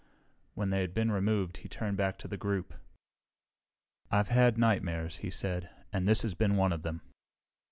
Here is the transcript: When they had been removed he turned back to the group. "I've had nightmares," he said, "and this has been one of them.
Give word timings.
When 0.55 0.71
they 0.71 0.81
had 0.81 0.95
been 0.95 1.11
removed 1.11 1.57
he 1.57 1.69
turned 1.69 1.95
back 1.95 2.17
to 2.17 2.27
the 2.27 2.35
group. 2.35 2.73
"I've 4.09 4.29
had 4.29 4.57
nightmares," 4.57 5.17
he 5.17 5.29
said, 5.29 5.69
"and 5.93 6.07
this 6.07 6.23
has 6.23 6.33
been 6.33 6.55
one 6.55 6.73
of 6.73 6.81
them. 6.81 7.01